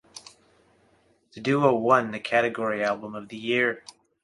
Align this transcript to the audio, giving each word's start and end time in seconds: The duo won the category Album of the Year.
The 1.33 1.39
duo 1.41 1.75
won 1.75 2.09
the 2.09 2.19
category 2.19 2.83
Album 2.83 3.13
of 3.13 3.29
the 3.29 3.37
Year. 3.37 3.83